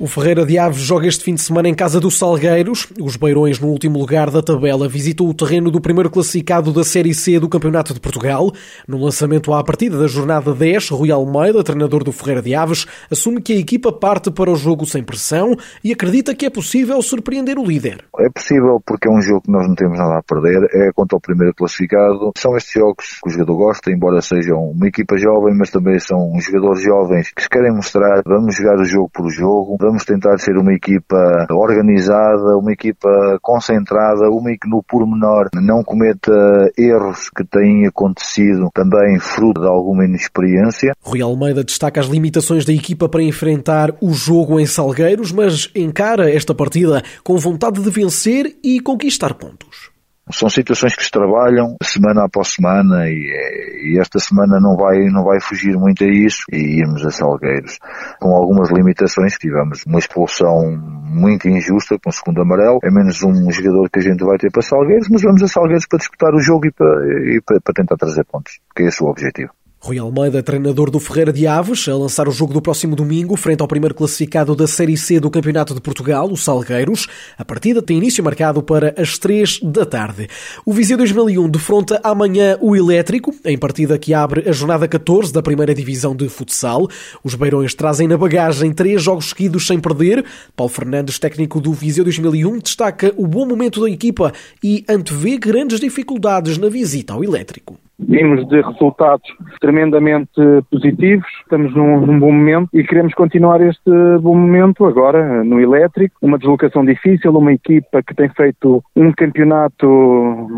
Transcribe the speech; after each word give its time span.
O 0.00 0.06
Ferreira 0.06 0.46
de 0.46 0.58
Aves 0.58 0.80
joga 0.80 1.06
este 1.06 1.22
fim 1.22 1.34
de 1.34 1.42
semana 1.42 1.68
em 1.68 1.74
casa 1.74 2.00
dos 2.00 2.18
Salgueiros. 2.18 2.88
Os 2.98 3.16
Beirões, 3.16 3.60
no 3.60 3.68
último 3.68 3.98
lugar 3.98 4.30
da 4.30 4.40
tabela, 4.40 4.88
visitam 4.88 5.28
o 5.28 5.34
terreno 5.34 5.70
do 5.70 5.78
primeiro 5.78 6.08
classificado 6.08 6.72
da 6.72 6.82
Série 6.82 7.12
C 7.12 7.38
do 7.38 7.50
Campeonato 7.50 7.92
de 7.92 8.00
Portugal. 8.00 8.50
No 8.88 8.96
lançamento 8.96 9.52
à 9.52 9.62
partida 9.62 9.98
da 9.98 10.06
jornada 10.06 10.54
10, 10.54 10.88
Rui 10.88 11.10
Almeida, 11.10 11.62
treinador 11.62 12.02
do 12.02 12.12
Ferreira 12.12 12.40
de 12.40 12.54
Aves, 12.54 12.86
assume 13.10 13.42
que 13.42 13.52
a 13.52 13.58
equipa 13.58 13.92
parte 13.92 14.30
para 14.30 14.50
o 14.50 14.56
jogo 14.56 14.86
sem 14.86 15.04
pressão 15.04 15.54
e 15.84 15.92
acredita 15.92 16.34
que 16.34 16.46
é 16.46 16.50
possível 16.50 17.02
surpreender 17.02 17.58
o 17.58 17.66
líder. 17.66 18.02
É 18.20 18.30
possível 18.30 18.82
porque 18.86 19.06
é 19.06 19.10
um 19.10 19.20
jogo 19.20 19.42
que 19.42 19.52
nós 19.52 19.68
não 19.68 19.74
temos 19.74 19.98
nada 19.98 20.16
a 20.16 20.22
perder, 20.22 20.66
é 20.72 20.90
contra 20.94 21.18
o 21.18 21.20
primeiro 21.20 21.54
classificado. 21.54 22.32
São 22.38 22.56
estes 22.56 22.72
jogos 22.72 23.20
que 23.22 23.28
o 23.28 23.32
jogador 23.32 23.54
gosta, 23.54 23.90
embora 23.90 24.22
sejam 24.22 24.70
uma 24.70 24.88
equipa 24.88 25.18
jovem, 25.18 25.54
mas 25.54 25.68
também 25.68 25.98
são 25.98 26.32
jogadores 26.40 26.82
jovens 26.82 27.30
que 27.36 27.42
se 27.42 27.50
querem 27.50 27.70
mostrar, 27.70 28.22
vamos 28.24 28.56
jogar 28.56 28.80
o 28.80 28.84
jogo 28.86 29.10
por 29.12 29.28
jogo, 29.30 29.76
vamos 29.90 30.04
tentar 30.04 30.38
ser 30.38 30.56
uma 30.56 30.72
equipa 30.72 31.46
organizada, 31.50 32.56
uma 32.56 32.72
equipa 32.72 33.08
concentrada, 33.42 34.30
uma 34.30 34.50
que 34.52 34.68
no 34.68 34.82
pormenor 34.82 35.48
não 35.54 35.82
cometa 35.82 36.32
erros 36.78 37.28
que 37.30 37.44
têm 37.44 37.86
acontecido 37.86 38.70
também 38.72 39.18
fruto 39.18 39.60
de 39.60 39.66
alguma 39.66 40.04
inexperiência. 40.04 40.94
Rui 41.02 41.20
Almeida 41.20 41.64
destaca 41.64 42.00
as 42.00 42.06
limitações 42.06 42.64
da 42.64 42.72
equipa 42.72 43.08
para 43.08 43.22
enfrentar 43.22 43.92
o 44.00 44.12
jogo 44.12 44.60
em 44.60 44.66
Salgueiros, 44.66 45.32
mas 45.32 45.70
encara 45.74 46.30
esta 46.30 46.54
partida 46.54 47.02
com 47.24 47.36
vontade 47.36 47.82
de 47.82 47.90
vencer 47.90 48.56
e 48.62 48.78
conquistar 48.80 49.34
pontos. 49.34 49.90
São 50.32 50.48
situações 50.48 50.94
que 50.94 51.04
se 51.04 51.10
trabalham 51.10 51.76
semana 51.82 52.24
após 52.24 52.48
semana 52.48 53.08
e, 53.08 53.94
e, 53.94 53.98
esta 54.00 54.18
semana 54.18 54.58
não 54.60 54.76
vai, 54.76 54.98
não 55.06 55.24
vai 55.24 55.40
fugir 55.40 55.76
muito 55.76 56.04
a 56.04 56.08
isso 56.08 56.42
e 56.52 56.80
irmos 56.80 57.04
a 57.04 57.10
Salgueiros 57.10 57.78
com 58.20 58.34
algumas 58.34 58.70
limitações. 58.70 59.34
Tivemos 59.34 59.84
uma 59.86 59.98
expulsão 59.98 60.76
muito 61.10 61.48
injusta 61.48 61.96
com 62.02 62.10
o 62.10 62.12
segundo 62.12 62.42
amarelo. 62.42 62.78
É 62.82 62.90
menos 62.90 63.22
um 63.22 63.50
jogador 63.50 63.88
que 63.90 63.98
a 63.98 64.02
gente 64.02 64.24
vai 64.24 64.38
ter 64.38 64.50
para 64.50 64.62
Salgueiros, 64.62 65.08
mas 65.10 65.22
vamos 65.22 65.42
a 65.42 65.46
Salgueiros 65.48 65.86
para 65.86 65.98
disputar 65.98 66.34
o 66.34 66.40
jogo 66.40 66.66
e 66.66 66.72
para, 66.72 67.34
e 67.34 67.40
para, 67.44 67.60
para 67.60 67.74
tentar 67.74 67.96
trazer 67.96 68.24
pontos, 68.24 68.60
que 68.74 68.82
é 68.82 68.86
esse 68.86 69.02
o 69.02 69.06
objetivo. 69.06 69.50
Rui 69.82 69.98
Almeida, 69.98 70.42
treinador 70.42 70.90
do 70.90 71.00
Ferreira 71.00 71.32
de 71.32 71.46
Aves, 71.46 71.88
a 71.88 71.96
lançar 71.96 72.28
o 72.28 72.30
jogo 72.30 72.52
do 72.52 72.60
próximo 72.60 72.94
domingo 72.94 73.34
frente 73.34 73.62
ao 73.62 73.66
primeiro 73.66 73.94
classificado 73.94 74.54
da 74.54 74.66
Série 74.66 74.94
C 74.94 75.18
do 75.18 75.30
Campeonato 75.30 75.72
de 75.74 75.80
Portugal, 75.80 76.30
o 76.30 76.36
Salgueiros. 76.36 77.06
A 77.38 77.46
partida 77.46 77.80
tem 77.80 77.96
início 77.96 78.22
marcado 78.22 78.62
para 78.62 78.94
as 78.98 79.16
3 79.16 79.60
da 79.62 79.86
tarde. 79.86 80.28
O 80.66 80.74
Viseu 80.74 80.98
2001 80.98 81.48
defronta 81.48 81.98
amanhã 82.04 82.58
o 82.60 82.76
Elétrico, 82.76 83.34
em 83.42 83.56
partida 83.56 83.98
que 83.98 84.12
abre 84.12 84.46
a 84.46 84.52
jornada 84.52 84.86
14 84.86 85.32
da 85.32 85.42
primeira 85.42 85.74
divisão 85.74 86.14
de 86.14 86.28
futsal. 86.28 86.86
Os 87.24 87.34
Beirões 87.34 87.72
trazem 87.72 88.06
na 88.06 88.18
bagagem 88.18 88.74
três 88.74 89.02
jogos 89.02 89.30
seguidos 89.30 89.66
sem 89.66 89.80
perder. 89.80 90.22
Paulo 90.54 90.70
Fernandes, 90.70 91.18
técnico 91.18 91.58
do 91.58 91.72
Viseu 91.72 92.04
2001, 92.04 92.58
destaca 92.58 93.14
o 93.16 93.26
bom 93.26 93.46
momento 93.46 93.80
da 93.80 93.88
equipa 93.88 94.30
e 94.62 94.84
antevê 94.86 95.38
grandes 95.38 95.80
dificuldades 95.80 96.58
na 96.58 96.68
visita 96.68 97.14
ao 97.14 97.24
Elétrico. 97.24 97.78
Vimos 98.08 98.48
de 98.48 98.60
resultados 98.62 99.28
tremendamente 99.60 100.30
positivos, 100.70 101.26
estamos 101.42 101.74
num, 101.74 102.06
num, 102.06 102.18
bom 102.18 102.32
momento 102.32 102.68
e 102.72 102.82
queremos 102.82 103.12
continuar 103.14 103.60
este 103.60 103.90
bom 104.20 104.34
momento 104.34 104.86
agora 104.86 105.44
no 105.44 105.60
elétrico. 105.60 106.16
Uma 106.22 106.38
deslocação 106.38 106.84
difícil, 106.84 107.30
uma 107.36 107.52
equipa 107.52 108.02
que 108.02 108.14
tem 108.14 108.28
feito 108.30 108.82
um 108.96 109.12
campeonato 109.12 109.86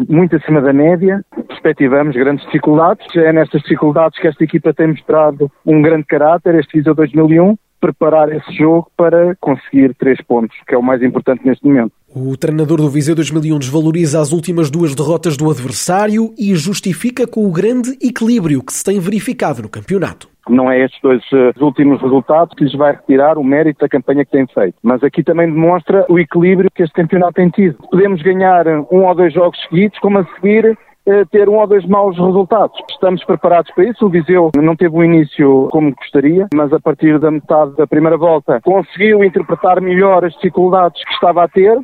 muito 0.09 0.37
acima 0.37 0.61
da 0.61 0.73
média. 0.73 1.25
Perspectivamos 1.49 2.15
grandes 2.15 2.45
dificuldades. 2.47 3.07
É 3.17 3.33
nestas 3.33 3.63
dificuldades 3.63 4.19
que 4.21 4.29
esta 4.29 4.45
equipa 4.45 4.73
tem 4.73 4.89
mostrado 4.89 5.51
um 5.67 5.83
grande 5.83 6.05
caráter, 6.05 6.55
este 6.55 6.79
Viseu 6.79 6.95
2001 6.95 7.57
preparar 7.83 8.31
esse 8.31 8.53
jogo 8.53 8.89
para 8.97 9.35
conseguir 9.41 9.93
três 9.97 10.21
pontos, 10.23 10.57
que 10.69 10.73
é 10.73 10.79
o 10.79 10.83
mais 10.83 11.03
importante 11.03 11.45
neste 11.45 11.67
momento. 11.67 11.93
O 12.15 12.37
treinador 12.37 12.77
do 12.77 12.91
Viseu 12.91 13.15
2001 13.15 13.59
desvaloriza 13.59 14.21
as 14.21 14.33
últimas 14.33 14.71
duas 14.71 14.95
derrotas 14.95 15.35
do 15.35 15.51
adversário 15.51 16.35
e 16.39 16.55
justifica 16.55 17.27
com 17.27 17.47
o 17.47 17.51
grande 17.51 17.93
equilíbrio 18.03 18.63
que 18.63 18.71
se 18.71 18.85
tem 18.85 19.01
verificado 19.01 19.63
no 19.63 19.69
campeonato. 19.69 20.29
Não 20.47 20.71
é 20.71 20.85
estes 20.85 21.01
dois 21.01 21.23
uh, 21.33 21.65
últimos 21.65 22.03
resultados 22.03 22.55
que 22.55 22.65
lhes 22.65 22.75
vai 22.75 22.93
retirar 22.93 23.39
o 23.39 23.45
mérito 23.45 23.81
da 23.81 23.89
campanha 23.89 24.27
que 24.27 24.31
têm 24.31 24.47
feito. 24.47 24.75
Mas 24.83 25.03
aqui 25.03 25.25
também 25.25 25.51
demonstra 25.51 26.05
o 26.07 26.19
equilíbrio 26.19 26.71
que 26.75 26.83
este 26.83 26.93
campeonato 26.93 27.33
tem 27.33 27.49
tido. 27.49 27.79
Podemos 27.91 28.21
ganhar 28.21 28.67
um 28.91 29.07
ou 29.07 29.15
dois 29.15 29.33
jogos 29.33 29.59
seguidos, 29.63 29.99
como 30.01 30.19
a 30.19 30.27
seguir 30.35 30.77
eh, 31.07 31.25
ter 31.31 31.49
um 31.49 31.57
ou 31.57 31.67
dois 31.67 31.87
maus 31.87 32.19
resultados. 32.19 32.79
Estamos 32.91 33.25
preparados 33.25 33.73
para 33.75 33.85
isso. 33.85 34.05
O 34.05 34.11
Viseu 34.11 34.51
não 34.57 34.77
teve 34.77 34.95
um 34.95 35.03
início 35.03 35.69
como 35.73 35.95
gostaria, 35.95 36.47
mas 36.55 36.73
a 36.73 36.79
partir 36.79 37.19
da 37.19 37.31
metade 37.31 37.75
da 37.77 37.87
primeira 37.87 38.19
volta 38.19 38.61
conseguiu 38.63 39.25
interpretar 39.25 39.81
melhor 39.81 40.25
as 40.25 40.35
dificuldades 40.35 41.03
que 41.05 41.15
estava 41.15 41.45
a 41.45 41.49
ter 41.49 41.81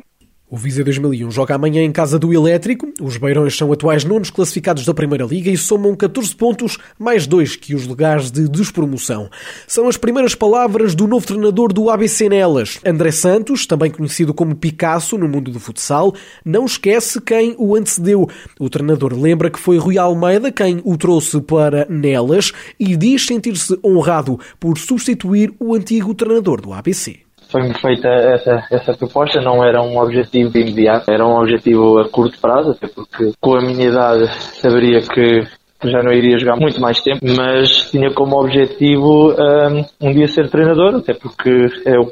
o 0.49 0.57
Viseu 0.57 0.83
2001 0.83 1.29
joga 1.29 1.53
amanhã 1.53 1.83
em 1.83 1.91
casa 1.91 2.17
do 2.17 2.33
Elétrico. 2.33 2.91
Os 2.99 3.17
Beirões 3.17 3.55
são 3.55 3.71
atuais 3.71 4.03
nonos 4.03 4.31
classificados 4.31 4.83
da 4.83 4.93
Primeira 4.93 5.23
Liga 5.23 5.51
e 5.51 5.57
somam 5.57 5.95
14 5.95 6.35
pontos, 6.35 6.77
mais 6.97 7.27
dois 7.27 7.55
que 7.55 7.75
os 7.75 7.85
lugares 7.85 8.31
de 8.31 8.47
despromoção. 8.49 9.29
São 9.67 9.87
as 9.87 9.95
primeiras 9.95 10.33
palavras 10.33 10.95
do 10.95 11.07
novo 11.07 11.25
treinador 11.25 11.71
do 11.71 11.89
ABC 11.89 12.27
Nelas. 12.27 12.79
André 12.83 13.11
Santos, 13.11 13.67
também 13.67 13.91
conhecido 13.91 14.33
como 14.33 14.55
Picasso 14.55 15.17
no 15.17 15.29
mundo 15.29 15.51
do 15.51 15.59
futsal, 15.59 16.15
não 16.43 16.65
esquece 16.65 17.21
quem 17.21 17.53
o 17.57 17.75
antecedeu. 17.75 18.27
O 18.59 18.69
treinador 18.69 19.13
lembra 19.13 19.51
que 19.51 19.59
foi 19.59 19.77
Rui 19.77 19.99
Almeida 19.99 20.51
quem 20.51 20.81
o 20.83 20.97
trouxe 20.97 21.39
para 21.41 21.85
Nelas 21.87 22.51
e 22.79 22.97
diz 22.97 23.25
sentir-se 23.25 23.77
honrado 23.85 24.39
por 24.59 24.79
substituir 24.79 25.53
o 25.59 25.75
antigo 25.75 26.13
treinador 26.15 26.59
do 26.59 26.73
ABC 26.73 27.28
foi-me 27.49 27.73
feita 27.73 28.07
essa, 28.07 28.63
essa 28.71 28.93
proposta, 28.93 29.41
não 29.41 29.63
era 29.63 29.81
um 29.81 29.97
objetivo 29.99 30.57
imediato, 30.57 31.11
era 31.11 31.25
um 31.25 31.39
objetivo 31.39 31.99
a 31.99 32.09
curto 32.09 32.39
prazo, 32.39 32.71
até 32.71 32.87
porque 32.87 33.31
com 33.41 33.55
a 33.55 33.61
minha 33.61 33.89
idade 33.89 34.27
saberia 34.61 35.01
que 35.01 35.47
já 35.87 36.03
não 36.03 36.11
iria 36.11 36.37
jogar 36.37 36.57
muito 36.57 36.81
mais 36.81 37.01
tempo, 37.01 37.19
mas 37.37 37.89
tinha 37.89 38.11
como 38.13 38.37
objetivo 38.37 39.31
um, 39.31 39.85
um 40.09 40.13
dia 40.13 40.27
ser 40.27 40.49
treinador, 40.49 40.95
até 40.95 41.13
porque 41.13 41.49
é 41.85 41.97
o 41.97 42.07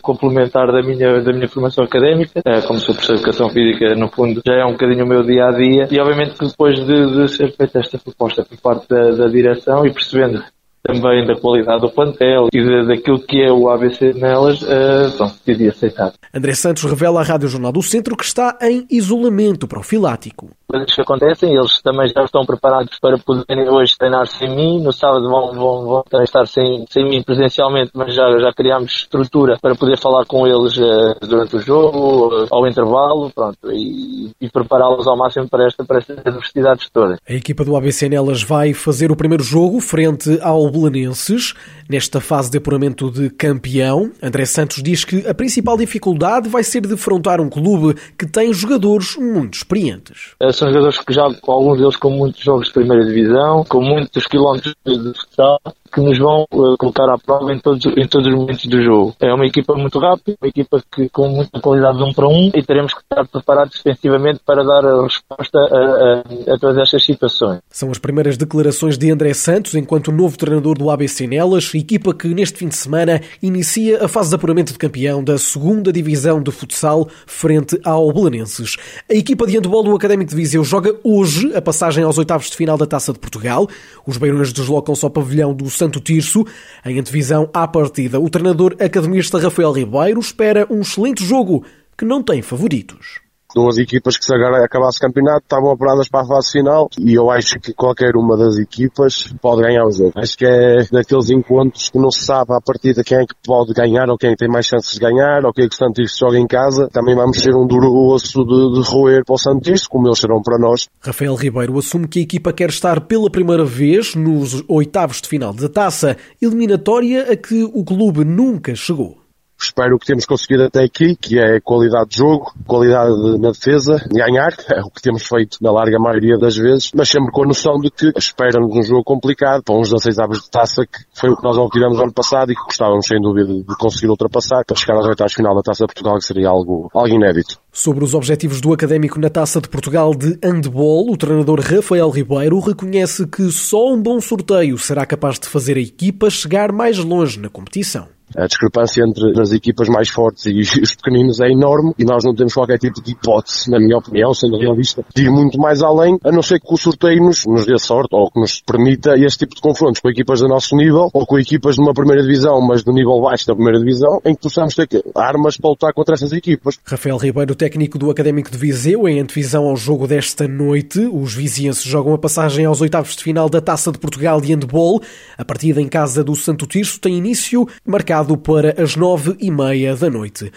complementar 0.00 0.68
da 0.68 0.82
minha, 0.82 1.20
da 1.20 1.32
minha 1.32 1.48
formação 1.48 1.84
académica, 1.84 2.40
é, 2.46 2.62
como 2.62 2.78
sou 2.78 2.94
professor 2.94 3.16
de 3.16 3.20
educação 3.20 3.50
física, 3.50 3.94
no 3.94 4.08
fundo 4.08 4.40
já 4.46 4.54
é 4.54 4.64
um 4.64 4.72
bocadinho 4.72 5.04
o 5.04 5.08
meu 5.08 5.22
dia 5.22 5.44
a 5.44 5.52
dia, 5.52 5.88
e 5.90 6.00
obviamente 6.00 6.38
que 6.38 6.46
depois 6.46 6.74
de, 6.74 7.12
de 7.12 7.28
ser 7.28 7.52
feita 7.54 7.80
esta 7.80 7.98
proposta 7.98 8.44
por 8.44 8.58
parte 8.58 8.88
da, 8.88 9.10
da 9.10 9.26
direção 9.26 9.84
e 9.84 9.92
percebendo 9.92 10.42
também 10.82 11.24
da 11.26 11.36
qualidade 11.36 11.80
do 11.80 11.90
plantel 11.90 12.48
e 12.52 12.86
daquilo 12.86 13.20
que 13.20 13.40
é 13.40 13.52
o 13.52 13.68
ABC 13.68 14.12
nelas, 14.14 14.60
uh, 14.62 15.16
pronto, 15.16 15.34
decidi 15.44 15.68
aceitar. 15.68 16.12
André 16.34 16.54
Santos 16.54 16.82
revela 16.84 17.20
à 17.20 17.22
Rádio 17.22 17.48
Jornal 17.48 17.72
do 17.72 17.82
Centro 17.82 18.16
que 18.16 18.24
está 18.24 18.58
em 18.60 18.86
isolamento 18.90 19.68
profilático. 19.68 20.50
Coisas 20.72 20.94
que 20.94 21.02
acontecem, 21.02 21.54
eles 21.54 21.82
também 21.82 22.08
já 22.08 22.24
estão 22.24 22.46
preparados 22.46 22.98
para 22.98 23.18
poderem 23.18 23.68
hoje 23.68 23.92
treinar 23.98 24.26
sem 24.26 24.48
mim, 24.48 24.82
no 24.82 24.90
sábado 24.90 25.28
vão, 25.28 25.52
vão, 25.52 25.84
vão 25.84 26.22
estar 26.24 26.46
sem, 26.46 26.86
sem 26.88 27.04
mim 27.04 27.22
presencialmente, 27.22 27.90
mas 27.92 28.14
já, 28.14 28.24
já 28.38 28.50
criámos 28.54 28.90
estrutura 29.02 29.58
para 29.60 29.74
poder 29.74 29.98
falar 29.98 30.24
com 30.24 30.46
eles 30.46 30.78
uh, 30.78 31.26
durante 31.28 31.56
o 31.56 31.60
jogo, 31.60 32.44
uh, 32.44 32.46
ao 32.50 32.66
intervalo, 32.66 33.30
pronto, 33.34 33.58
e, 33.70 34.30
e 34.40 34.48
prepará-los 34.48 35.06
ao 35.06 35.14
máximo 35.14 35.46
para, 35.46 35.66
esta, 35.66 35.84
para 35.84 35.98
estas 35.98 36.16
adversidades 36.24 36.88
todas. 36.90 37.18
A 37.28 37.34
equipa 37.34 37.66
do 37.66 37.76
ABC 37.76 38.08
nelas 38.08 38.42
vai 38.42 38.72
fazer 38.72 39.12
o 39.12 39.16
primeiro 39.16 39.44
jogo 39.44 39.78
frente 39.78 40.38
ao 40.40 40.70
Belenenses. 40.70 41.52
Nesta 41.86 42.18
fase 42.18 42.50
de 42.50 42.56
apuramento 42.56 43.10
de 43.10 43.28
campeão, 43.28 44.10
André 44.22 44.46
Santos 44.46 44.82
diz 44.82 45.04
que 45.04 45.28
a 45.28 45.34
principal 45.34 45.76
dificuldade 45.76 46.48
vai 46.48 46.64
ser 46.64 46.80
defrontar 46.80 47.42
um 47.42 47.50
clube 47.50 48.00
que 48.18 48.26
tem 48.26 48.54
jogadores 48.54 49.16
muito 49.18 49.54
experientes. 49.54 50.34
São 50.62 50.70
jogadores 50.70 50.98
que 51.00 51.12
já, 51.12 51.24
alguns 51.24 51.78
deles 51.78 51.96
com 51.96 52.10
muitos 52.10 52.40
jogos 52.40 52.68
de 52.68 52.72
primeira 52.72 53.04
divisão, 53.04 53.64
com 53.64 53.82
muitos 53.82 54.26
quilómetros 54.26 54.74
de 54.86 55.12
futsal, 55.18 55.60
que 55.92 56.00
nos 56.00 56.18
vão 56.18 56.46
uh, 56.52 56.76
colocar 56.78 57.08
à 57.08 57.18
prova 57.18 57.52
em 57.52 57.58
todos, 57.58 57.84
em 57.96 58.06
todos 58.06 58.26
os 58.26 58.34
momentos 58.34 58.66
do 58.66 58.82
jogo. 58.82 59.14
É 59.20 59.32
uma 59.32 59.46
equipa 59.46 59.74
muito 59.74 59.98
rápida, 59.98 60.36
uma 60.40 60.48
equipa 60.48 60.82
que, 60.90 61.08
com 61.10 61.28
muita 61.28 61.60
qualidade 61.60 61.98
de 61.98 62.04
um 62.04 62.12
para 62.12 62.28
um 62.28 62.50
e 62.54 62.62
teremos 62.62 62.94
que 62.94 63.00
estar 63.00 63.26
preparados 63.26 63.80
defensivamente 63.82 64.40
para 64.44 64.64
dar 64.64 64.84
a 64.84 65.02
resposta 65.02 65.58
a, 65.58 66.50
a, 66.50 66.54
a 66.54 66.58
todas 66.58 66.78
estas 66.78 67.04
situações. 67.04 67.60
São 67.70 67.90
as 67.90 67.98
primeiras 67.98 68.36
declarações 68.36 68.96
de 68.96 69.10
André 69.10 69.34
Santos 69.34 69.74
enquanto 69.74 70.10
novo 70.10 70.38
treinador 70.38 70.78
do 70.78 70.90
ABC 70.90 71.26
Nelas, 71.26 71.72
equipa 71.74 72.14
que 72.14 72.28
neste 72.28 72.58
fim 72.58 72.68
de 72.68 72.76
semana 72.76 73.20
inicia 73.42 74.04
a 74.04 74.08
fase 74.08 74.30
de 74.30 74.36
apuramento 74.36 74.72
de 74.72 74.78
campeão 74.78 75.22
da 75.22 75.36
segunda 75.36 75.92
divisão 75.92 76.42
de 76.42 76.50
futsal 76.50 77.08
frente 77.26 77.78
ao 77.84 78.12
Belenenses. 78.12 78.76
A 79.10 79.14
equipa 79.14 79.46
de 79.46 79.56
handball 79.56 79.82
do 79.82 79.94
Académico 79.94 80.30
de 80.30 80.36
Viseu 80.36 80.64
joga 80.64 80.94
hoje 81.04 81.54
a 81.54 81.60
passagem 81.60 82.04
aos 82.04 82.18
oitavos 82.18 82.48
de 82.48 82.56
final 82.56 82.78
da 82.78 82.86
Taça 82.86 83.12
de 83.12 83.18
Portugal. 83.18 83.68
Os 84.06 84.16
beirões 84.16 84.52
deslocam-se 84.52 85.04
ao 85.04 85.10
pavilhão 85.10 85.52
do 85.52 85.68
Santo 85.82 86.00
Tirso. 86.00 86.46
Em 86.84 86.98
antevisão 86.98 87.50
à 87.52 87.66
partida, 87.66 88.20
o 88.20 88.30
treinador 88.30 88.76
academista 88.78 89.38
Rafael 89.38 89.72
Ribeiro 89.72 90.20
espera 90.20 90.66
um 90.70 90.80
excelente 90.80 91.24
jogo 91.24 91.64
que 91.98 92.04
não 92.04 92.22
tem 92.22 92.40
favoritos 92.40 93.21
duas 93.54 93.78
equipas 93.78 94.16
que 94.16 94.24
se 94.24 94.34
acabasse 94.34 94.98
o 94.98 95.00
campeonato 95.00 95.42
estavam 95.42 95.70
apuradas 95.70 96.08
para 96.08 96.22
a 96.22 96.26
fase 96.26 96.52
final 96.52 96.88
e 96.98 97.14
eu 97.14 97.30
acho 97.30 97.58
que 97.60 97.72
qualquer 97.72 98.16
uma 98.16 98.36
das 98.36 98.56
equipas 98.58 99.32
pode 99.40 99.62
ganhar 99.62 99.84
o 99.84 99.90
jogo. 99.90 100.12
Acho 100.16 100.36
que 100.36 100.46
é 100.46 100.84
daqueles 100.90 101.30
encontros 101.30 101.90
que 101.90 101.98
não 101.98 102.10
se 102.10 102.24
sabe 102.24 102.52
à 102.54 102.60
partida 102.60 103.04
quem 103.04 103.18
é 103.18 103.26
que 103.26 103.34
pode 103.44 103.72
ganhar 103.72 104.08
ou 104.08 104.16
quem 104.16 104.34
tem 104.36 104.48
mais 104.48 104.66
chances 104.66 104.92
de 104.92 105.00
ganhar 105.00 105.44
ou 105.44 105.52
quem 105.52 105.64
é 105.64 105.68
que 105.68 105.74
o 105.74 105.78
Santos 105.78 106.16
joga 106.16 106.38
em 106.38 106.46
casa. 106.46 106.88
Também 106.92 107.14
vamos 107.14 107.40
ter 107.40 107.54
um 107.54 107.66
duro 107.66 107.92
osso 107.92 108.44
de, 108.44 108.80
de 108.80 108.88
roer 108.88 109.24
para 109.24 109.34
o 109.34 109.38
Santos, 109.38 109.86
como 109.86 110.08
eles 110.08 110.18
serão 110.18 110.42
para 110.42 110.58
nós. 110.58 110.88
Rafael 111.00 111.34
Ribeiro 111.34 111.78
assume 111.78 112.08
que 112.08 112.18
a 112.18 112.22
equipa 112.22 112.52
quer 112.52 112.70
estar 112.70 113.00
pela 113.02 113.30
primeira 113.30 113.64
vez 113.64 114.14
nos 114.14 114.64
oitavos 114.68 115.20
de 115.20 115.28
final 115.28 115.52
da 115.52 115.68
taça, 115.68 116.16
eliminatória 116.40 117.32
a 117.32 117.36
que 117.36 117.62
o 117.64 117.84
clube 117.84 118.24
nunca 118.24 118.74
chegou 118.74 119.21
espero 119.64 119.98
que 119.98 120.06
temos 120.06 120.24
conseguido 120.24 120.64
até 120.64 120.82
aqui, 120.84 121.16
que 121.16 121.38
é 121.38 121.60
qualidade 121.60 122.10
de 122.10 122.18
jogo, 122.18 122.52
qualidade 122.66 123.12
na 123.38 123.50
defesa, 123.50 124.04
ganhar, 124.10 124.52
é 124.70 124.80
o 124.80 124.90
que 124.90 125.02
temos 125.02 125.26
feito 125.26 125.58
na 125.60 125.70
larga 125.70 125.98
maioria 125.98 126.38
das 126.38 126.56
vezes, 126.56 126.90
mas 126.94 127.08
sempre 127.08 127.30
com 127.32 127.44
a 127.44 127.46
noção 127.46 127.78
de 127.78 127.90
que 127.90 128.12
espera-nos 128.16 128.74
um 128.74 128.82
jogo 128.82 129.04
complicado, 129.04 129.62
para 129.62 129.74
uns 129.74 129.90
16 129.90 130.18
avos 130.18 130.42
de 130.42 130.50
taça, 130.50 130.84
que 130.86 130.98
foi 131.14 131.30
o 131.30 131.36
que 131.36 131.44
nós 131.44 131.56
obtivemos 131.56 131.96
no 131.96 132.04
ano 132.04 132.12
passado 132.12 132.52
e 132.52 132.54
que 132.54 132.64
gostávamos 132.64 133.06
sem 133.06 133.20
dúvida 133.20 133.52
de 133.52 133.76
conseguir 133.78 134.08
ultrapassar, 134.08 134.64
para 134.64 134.76
chegar 134.76 134.98
às 134.98 135.06
oitavas 135.06 135.32
final 135.32 135.54
da 135.54 135.62
Taça 135.62 135.84
de 135.84 135.94
Portugal, 135.94 136.18
que 136.18 136.24
seria 136.24 136.48
algo, 136.48 136.90
algo 136.92 137.08
inédito. 137.08 137.58
Sobre 137.72 138.04
os 138.04 138.14
objetivos 138.14 138.60
do 138.60 138.72
Académico 138.72 139.18
na 139.18 139.30
Taça 139.30 139.60
de 139.60 139.68
Portugal 139.68 140.14
de 140.14 140.38
handball, 140.42 141.10
o 141.10 141.16
treinador 141.16 141.60
Rafael 141.60 142.10
Ribeiro 142.10 142.58
reconhece 142.60 143.26
que 143.26 143.50
só 143.50 143.92
um 143.92 144.00
bom 144.00 144.20
sorteio 144.20 144.78
será 144.78 145.06
capaz 145.06 145.38
de 145.38 145.48
fazer 145.48 145.76
a 145.76 145.80
equipa 145.80 146.28
chegar 146.28 146.72
mais 146.72 146.98
longe 146.98 147.38
na 147.38 147.48
competição. 147.48 148.08
A 148.36 148.46
discrepância 148.46 149.02
entre 149.02 149.40
as 149.40 149.52
equipas 149.52 149.88
mais 149.88 150.08
fortes 150.08 150.46
e 150.46 150.60
os 150.80 150.94
pequeninos 150.94 151.40
é 151.40 151.50
enorme 151.50 151.92
e 151.98 152.04
nós 152.04 152.24
não 152.24 152.34
temos 152.34 152.54
qualquer 152.54 152.78
tipo 152.78 153.02
de 153.02 153.12
hipótese, 153.12 153.70
na 153.70 153.78
minha 153.78 153.98
opinião, 153.98 154.32
sendo 154.34 154.58
realista, 154.58 155.04
de 155.14 155.24
ir 155.24 155.30
muito 155.30 155.58
mais 155.58 155.82
além, 155.82 156.18
a 156.24 156.30
não 156.30 156.42
ser 156.42 156.60
que 156.60 156.72
o 156.72 156.76
sorteio 156.76 157.22
nos, 157.22 157.44
nos 157.46 157.66
dê 157.66 157.78
sorte 157.78 158.14
ou 158.14 158.30
que 158.30 158.40
nos 158.40 158.60
permita 158.60 159.14
este 159.16 159.40
tipo 159.40 159.54
de 159.54 159.60
confrontos 159.60 160.00
com 160.00 160.08
equipas 160.08 160.40
do 160.40 160.48
nosso 160.48 160.76
nível 160.76 161.10
ou 161.12 161.26
com 161.26 161.38
equipas 161.38 161.76
de 161.76 161.82
uma 161.82 161.94
primeira 161.94 162.22
divisão, 162.22 162.60
mas 162.60 162.82
do 162.82 162.92
nível 162.92 163.20
baixo 163.20 163.46
da 163.46 163.54
primeira 163.54 163.78
divisão, 163.78 164.20
em 164.24 164.34
que 164.34 164.42
possamos 164.42 164.74
ter 164.74 164.88
armas 165.14 165.56
para 165.56 165.70
lutar 165.70 165.92
contra 165.92 166.14
essas 166.14 166.32
equipas. 166.32 166.78
Rafael 166.84 167.16
Ribeiro, 167.16 167.54
técnico 167.54 167.98
do 167.98 168.10
Académico 168.10 168.50
de 168.50 168.56
Viseu, 168.56 169.08
em 169.08 169.20
antevisão 169.20 169.64
ao 169.64 169.76
jogo 169.76 170.06
desta 170.06 170.46
noite, 170.46 171.00
os 171.12 171.34
vizienses 171.34 171.84
jogam 171.84 172.14
a 172.14 172.18
passagem 172.18 172.64
aos 172.64 172.80
oitavos 172.80 173.16
de 173.16 173.22
final 173.22 173.48
da 173.48 173.60
Taça 173.60 173.90
de 173.92 173.98
Portugal 173.98 174.40
de 174.40 174.52
Handball. 174.52 175.02
A 175.36 175.44
partida 175.44 175.80
em 175.80 175.88
casa 175.88 176.22
do 176.22 176.34
Santo 176.34 176.66
Tirso 176.66 177.00
tem 177.00 177.16
início 177.16 177.66
marcado 177.86 178.21
para 178.36 178.82
as 178.82 178.96
nove 178.96 179.36
e 179.40 179.50
meia 179.50 179.96
da 179.96 180.08
noite. 180.08 180.50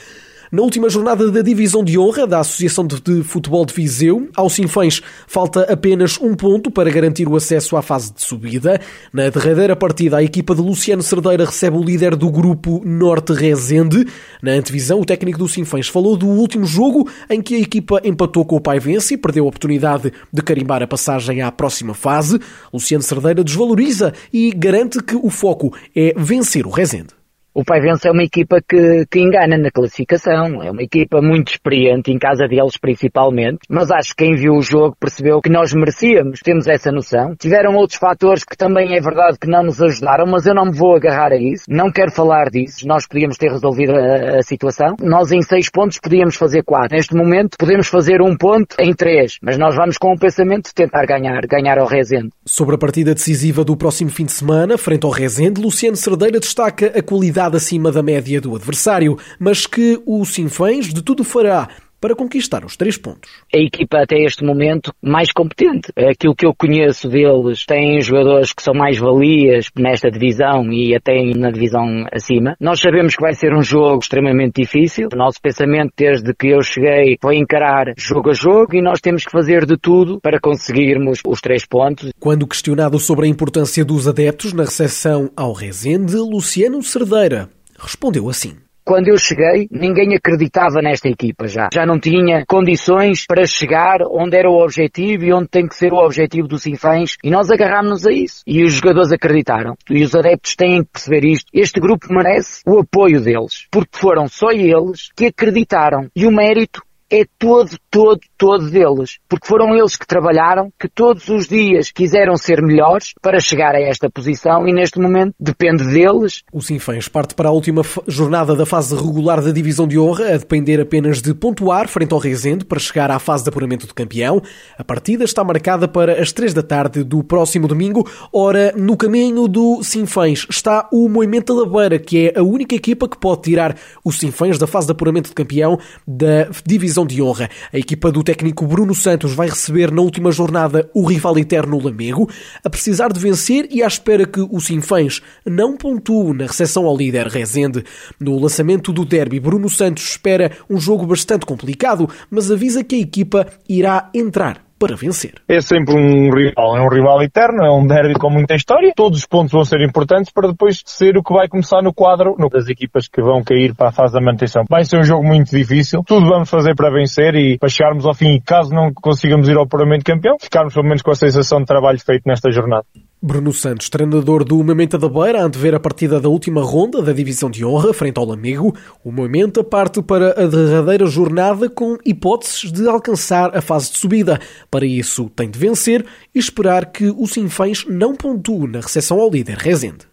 Na 0.52 0.62
última 0.62 0.90
jornada 0.90 1.32
da 1.32 1.42
Divisão 1.42 1.84
de 1.84 1.98
Honra 1.98 2.28
da 2.28 2.40
Associação 2.40 2.86
de 2.86 3.24
Futebol 3.24 3.66
de 3.66 3.74
Viseu, 3.74 4.30
ao 4.36 4.50
Sinfãs 4.50 5.02
falta 5.28 5.64
apenas 5.64 6.18
um 6.22 6.36
ponto 6.36 6.70
para 6.70 6.90
garantir 6.90 7.28
o 7.28 7.36
acesso 7.36 7.76
à 7.76 7.82
fase 7.82 8.14
de 8.14 8.22
subida. 8.22 8.80
Na 9.12 9.30
derradeira 9.30 9.76
partida, 9.76 10.18
a 10.18 10.24
equipa 10.24 10.54
de 10.54 10.62
Luciano 10.62 11.02
Cerdeira 11.02 11.46
recebe 11.46 11.78
o 11.78 11.84
líder 11.84 12.16
do 12.16 12.30
grupo 12.30 12.82
Norte 12.86 13.34
Rezende. 13.34 14.06
Na 14.42 14.52
antevisão, 14.52 15.02
o 15.02 15.06
técnico 15.06 15.40
do 15.40 15.48
Sinfãs 15.50 15.88
falou 15.88 16.16
do 16.16 16.28
último 16.28 16.66
jogo 16.66 17.10
em 17.30 17.42
que 17.42 17.56
a 17.56 17.60
equipa 17.60 18.00
empatou 18.04 18.46
com 18.46 18.56
o 18.56 18.62
Paivense 18.62 19.16
e 19.16 19.18
perdeu 19.18 19.46
a 19.46 19.50
oportunidade 19.50 20.14
de 20.32 20.42
carimbar 20.42 20.84
a 20.84 20.88
passagem 20.88 21.42
à 21.42 21.52
próxima 21.52 21.94
fase. 21.94 22.40
Luciano 22.72 23.04
Cerdeira 23.04 23.44
desvaloriza 23.44 24.14
e 24.32 24.52
garante 24.52 25.02
que 25.02 25.16
o 25.16 25.30
foco 25.30 25.76
é 25.96 26.14
vencer 26.16 26.68
o 26.68 26.70
Rezende. 26.70 27.25
O 27.58 27.64
Paivense 27.64 28.06
é 28.06 28.12
uma 28.12 28.22
equipa 28.22 28.58
que, 28.60 29.06
que 29.10 29.18
engana 29.18 29.58
na 29.58 29.72
classificação, 29.72 30.62
é 30.62 30.70
uma 30.70 30.84
equipa 30.84 31.22
muito 31.22 31.52
experiente, 31.52 32.12
em 32.12 32.20
casa 32.20 32.50
deles 32.50 32.78
principalmente, 32.78 33.60
mas 33.70 33.90
acho 33.92 34.10
que 34.10 34.26
quem 34.26 34.36
viu 34.36 34.56
o 34.56 34.62
jogo 34.62 34.98
percebeu 35.00 35.40
que 35.40 35.50
nós 35.50 35.72
merecíamos, 35.72 36.42
temos 36.42 36.68
essa 36.68 36.92
noção. 36.92 37.34
Tiveram 37.40 37.74
outros 37.76 37.98
fatores 37.98 38.44
que 38.44 38.58
também 38.58 38.98
é 38.98 39.00
verdade 39.00 39.38
que 39.40 39.48
não 39.48 39.64
nos 39.64 39.82
ajudaram, 39.82 40.26
mas 40.26 40.46
eu 40.46 40.54
não 40.54 40.66
me 40.66 40.78
vou 40.78 40.98
agarrar 40.98 41.32
a 41.32 41.38
isso, 41.38 41.64
não 41.70 41.90
quero 41.90 42.12
falar 42.12 42.50
disso, 42.50 42.86
nós 42.86 43.08
podíamos 43.08 43.38
ter 43.38 43.50
resolvido 43.50 43.94
a, 43.96 44.40
a 44.40 44.44
situação. 44.44 44.98
Nós 45.02 45.32
em 45.32 45.42
seis 45.42 45.70
pontos 45.70 45.98
podíamos 45.98 46.36
fazer 46.36 46.62
quatro. 46.62 46.94
Neste 46.94 47.16
momento 47.16 47.56
podemos 47.58 47.88
fazer 47.88 48.22
um 48.22 48.36
ponto 48.36 48.76
em 48.82 48.94
três, 48.94 49.38
mas 49.42 49.58
nós 49.58 49.78
vamos 49.78 49.98
com 49.98 50.12
o 50.12 50.20
pensamento 50.20 50.66
de 50.66 50.74
tentar 50.74 51.06
ganhar, 51.06 51.40
ganhar 51.48 51.78
ao 51.78 51.88
Rezende. 51.88 52.32
Sobre 52.46 52.76
a 52.76 52.78
partida 52.78 53.14
decisiva 53.14 53.64
do 53.64 53.78
próximo 53.78 54.10
fim 54.10 54.26
de 54.26 54.34
semana, 54.34 54.78
frente 54.78 55.06
ao 55.06 55.10
Rezende, 55.10 55.62
Luciano 55.62 55.96
Cerdeira 55.96 56.38
destaca 56.38 56.88
a 56.88 57.02
qualidade 57.02 57.45
acima 57.54 57.92
da 57.92 58.02
média 58.02 58.42
do 58.42 58.56
adversário, 58.56 59.18
mas 59.38 59.66
que 59.68 60.02
o 60.06 60.26
Sinfãs 60.26 60.88
de 60.88 61.02
tudo 61.02 61.24
fará 61.24 61.70
para 62.00 62.16
conquistar 62.16 62.64
os 62.66 62.76
três 62.76 62.98
pontos. 62.98 63.30
A 63.54 63.58
equipa 63.58 64.00
até 64.00 64.18
este 64.18 64.44
momento 64.44 64.94
mais 65.02 65.32
competente. 65.32 65.92
Aquilo 65.96 66.36
que 66.36 66.46
eu 66.46 66.54
conheço 66.56 67.10
deles 67.10 67.66
tem 67.66 68.00
jogadores 68.02 68.54
que 68.54 68.62
são 68.62 68.74
mais 68.74 68.98
valias 68.98 69.70
nesta 69.78 70.10
divisão 70.12 70.72
e 70.72 70.96
até 70.96 71.24
na 71.36 71.52
divisão 71.52 72.06
acima. 72.12 72.56
Nós 72.60 72.80
sabemos 72.80 73.16
que 73.16 73.22
vai 73.22 73.34
ser 73.34 73.54
um 73.54 73.64
jogo 73.64 74.00
extremamente 74.00 74.62
difícil. 74.62 75.10
O 75.14 75.18
nosso 75.18 75.42
pensamento 75.42 75.94
desde 75.98 76.34
que 76.34 76.48
eu 76.48 76.62
cheguei 76.62 77.18
foi 77.22 77.38
encarar 77.38 77.94
jogo 77.98 78.30
a 78.30 78.34
jogo 78.34 78.76
e 78.76 78.82
nós 78.82 79.00
temos 79.00 79.26
que 79.26 79.32
fazer 79.32 79.66
de 79.66 79.78
tudo 79.78 80.20
para 80.20 80.40
conseguirmos 80.40 81.20
os 81.26 81.42
três 81.42 81.66
pontos. 81.66 82.12
Quando 82.20 82.48
questionado 82.48 83.00
sobre 83.00 83.26
a 83.26 83.30
importância 83.30 83.84
dos 83.84 84.08
adeptos 84.08 84.54
na 84.54 84.64
recepção 84.64 85.30
ao 85.36 85.54
Rezende, 85.54 86.16
Luciano 86.16 86.82
Cerdeira 86.84 87.50
respondeu 87.78 88.30
assim. 88.30 88.65
Quando 88.86 89.08
eu 89.08 89.18
cheguei, 89.18 89.68
ninguém 89.72 90.16
acreditava 90.16 90.80
nesta 90.80 91.10
equipa 91.10 91.48
já. 91.48 91.70
Já 91.74 91.88
não 91.88 92.00
tinha 92.00 92.46
condições 92.46 93.26
para 93.26 93.44
chegar 93.48 93.98
onde 94.12 94.38
era 94.38 94.48
o 94.48 94.64
objetivo 94.64 95.26
e 95.26 95.34
onde 95.34 95.48
tem 95.48 95.68
que 95.68 95.76
ser 95.76 95.92
o 95.92 95.98
objetivo 95.98 96.48
dos 96.48 96.62
Sinfãs. 96.62 97.18
E 97.24 97.32
nós 97.32 97.50
agarrámos-nos 97.50 98.06
a 98.06 98.12
isso. 98.12 98.44
E 98.46 98.64
os 98.64 98.74
jogadores 98.74 99.12
acreditaram. 99.12 99.76
E 99.90 100.04
os 100.04 100.14
adeptos 100.14 100.56
têm 100.56 100.84
que 100.84 100.90
perceber 100.94 101.26
isto. 101.26 101.50
Este 101.52 101.80
grupo 101.80 102.14
merece 102.14 102.62
o 102.68 102.78
apoio 102.78 103.20
deles. 103.20 103.66
Porque 103.72 103.98
foram 103.98 104.28
só 104.28 104.52
eles 104.52 105.10
que 105.16 105.26
acreditaram. 105.26 106.08
E 106.16 106.28
o 106.28 106.32
mérito 106.32 106.84
é 107.10 107.26
todo, 107.38 107.78
todo, 107.90 108.20
todo 108.38 108.70
deles. 108.70 109.20
Porque 109.30 109.48
foram 109.48 109.76
eles 109.76 109.96
que 109.96 110.08
trabalharam, 110.08 110.72
que 110.80 110.88
todos 110.88 111.28
os 111.30 111.48
dias 111.48 111.92
quiseram 111.92 112.36
ser 112.38 112.62
melhores 112.62 113.14
para 113.22 113.40
chegar 113.40 113.76
a 113.76 113.82
esta 113.82 114.10
posição 114.10 114.68
e 114.68 114.74
neste 114.74 115.00
momento 115.00 115.34
depende 115.40 115.86
deles. 115.86 116.44
O 116.52 116.62
Sinfãs 116.62 117.08
parte 117.08 117.36
para 117.36 117.50
a 117.50 117.52
última 117.52 117.84
jornada 118.08 118.56
da 118.56 118.66
fase 118.66 118.96
regular 118.96 119.42
da 119.42 119.52
Divisão 119.52 119.88
de 119.88 120.00
Honra, 120.00 120.34
a 120.34 120.38
depender 120.38 120.80
apenas 120.80 121.22
de 121.22 121.34
pontuar 121.34 121.88
frente 121.88 122.14
ao 122.14 122.20
Rezende 122.20 122.66
para 122.66 122.80
chegar 122.80 123.12
à 123.12 123.20
fase 123.20 123.44
de 123.44 123.50
apuramento 123.50 123.86
de 123.86 123.94
campeão. 123.94 124.42
A 124.78 124.84
partida 124.84 125.24
está 125.24 125.44
marcada 125.44 125.88
para 125.88 126.22
as 126.22 126.32
três 126.32 126.54
da 126.54 126.64
tarde 126.64 127.04
do 127.04 127.24
próximo 127.24 127.68
domingo. 127.68 128.08
Ora, 128.34 128.74
no 128.76 128.98
caminho 128.98 129.48
do 129.48 129.84
Sinfãs 129.84 130.46
está 130.50 130.88
o 130.92 131.08
Moimenta 131.08 131.54
da 131.56 131.66
Beira, 131.66 132.00
que 132.00 132.28
é 132.30 132.40
a 132.40 132.44
única 132.44 132.76
equipa 132.76 133.08
que 133.08 133.18
pode 133.18 133.44
tirar 133.44 133.76
o 134.04 134.12
Sinfãs 134.12 134.58
da 134.58 134.66
fase 134.66 134.88
de 134.88 134.92
apuramento 134.92 135.30
de 135.30 135.36
campeão 135.36 135.78
da 136.08 136.48
Divisão 136.66 136.95
divisão 136.96 137.06
de 137.06 137.22
honra. 137.22 137.50
A 137.74 137.78
equipa 137.78 138.12
do 138.12 138.24
técnico 138.24 138.66
Bruno 138.66 138.96
Santos 138.96 139.34
vai 139.34 139.50
receber 139.50 139.92
na 139.92 140.02
última 140.02 140.32
jornada 140.32 140.90
o 140.94 141.06
rival 141.06 141.38
eterno 141.38 141.80
Lamego, 141.82 142.30
a 142.64 142.70
precisar 142.70 143.12
de 143.12 143.20
vencer 143.20 143.68
e 143.70 143.84
à 143.84 143.88
espera 143.88 144.26
que 144.26 144.40
o 144.40 144.60
Sinfãs 144.62 145.22
não 145.46 145.76
pontue 145.76 146.34
na 146.34 146.46
recepção 146.46 146.86
ao 146.86 146.96
líder 146.96 147.28
Rezende. 147.28 147.84
No 148.20 148.40
lançamento 148.40 148.94
do 148.94 149.04
derby, 149.04 149.40
Bruno 149.40 149.70
Santos 149.70 150.04
espera 150.04 150.52
um 150.70 150.80
jogo 150.80 151.06
bastante 151.06 151.46
complicado, 151.46 152.10
mas 152.30 152.50
avisa 152.50 152.84
que 152.84 152.96
a 152.96 153.00
equipa 153.00 153.48
irá 153.68 154.10
entrar 154.14 154.64
para 154.86 154.96
vencer. 154.96 155.34
É 155.48 155.60
sempre 155.62 155.96
um 155.96 156.30
rival, 156.30 156.78
é 156.78 156.82
um 156.82 156.88
rival 156.88 157.24
eterno, 157.24 157.66
é 157.66 157.72
um 157.72 157.88
derby 157.88 158.14
com 158.14 158.30
muita 158.30 158.54
história. 158.54 158.94
Todos 158.96 159.20
os 159.20 159.26
pontos 159.26 159.52
vão 159.52 159.66
ser 159.66 159.82
importantes 159.82 160.32
para 160.32 160.50
depois 160.50 160.82
ser 160.86 161.18
o 161.18 161.24
que 161.24 161.34
vai 161.34 161.48
começar 161.48 161.82
no 161.82 161.92
quadro 161.92 162.36
das 162.52 162.70
equipas 162.70 163.08
que 163.08 163.22
vão 163.22 163.44
cair 163.44 163.74
para 163.74 163.90
a 163.90 163.92
fase 163.92 164.14
da 164.14 164.22
manutenção. 164.22 164.64
Vai 164.70 164.84
ser 164.84 165.00
um 165.00 165.04
jogo 165.04 165.26
muito 165.26 165.50
difícil. 165.50 166.04
Tudo 166.06 166.28
vamos 166.28 166.50
fazer 166.50 166.76
para 166.76 166.92
vencer 166.92 167.34
e 167.34 167.58
para 167.58 167.70
chegarmos 167.70 168.06
ao 168.06 168.14
fim 168.14 168.36
e 168.36 168.42
caso 168.42 168.72
não 168.72 168.94
consigamos 168.94 169.50
ir 169.50 169.58
ao 169.58 169.68
puramente 169.68 170.04
campeão, 170.04 170.38
ficarmos 170.40 170.74
pelo 170.74 170.86
menos 170.86 171.02
com 171.02 171.12
a 171.12 171.16
sensação 171.16 171.60
de 171.60 171.66
trabalho 171.66 172.00
feito 172.00 172.24
nesta 172.28 172.52
jornada. 172.52 172.86
Bruno 173.26 173.52
Santos, 173.52 173.90
treinador 173.90 174.44
do 174.44 174.64
Momenta 174.64 175.00
da 175.00 175.10
Beira, 175.10 175.42
antever 175.42 175.74
a 175.74 175.80
partida 175.80 176.20
da 176.22 176.30
última 176.30 176.62
ronda 176.62 177.02
da 177.02 177.12
Divisão 177.12 177.50
de 177.50 177.66
Honra, 177.66 177.92
frente 177.92 178.20
ao 178.20 178.26
Lamego, 178.26 178.76
o 179.04 179.12
Momenta 179.12 179.64
parte 179.64 180.00
para 180.00 180.40
a 180.40 180.46
derradeira 180.46 181.08
jornada 181.08 181.68
com 181.68 181.98
hipóteses 182.06 182.72
de 182.72 182.88
alcançar 182.88 183.58
a 183.58 183.62
fase 183.64 183.92
de 183.92 183.98
subida. 183.98 184.40
Para 184.70 184.86
isso, 184.86 185.28
tem 185.36 185.50
de 185.50 185.58
vencer 185.58 186.06
e 186.36 186.38
esperar 186.38 186.92
que 186.92 187.06
o 187.18 187.26
Sinfãs 187.26 187.84
não 187.90 188.14
pontue 188.14 188.68
na 188.68 188.80
recepção 188.80 189.20
ao 189.20 189.32
líder 189.32 189.58
Rezende. 189.58 190.06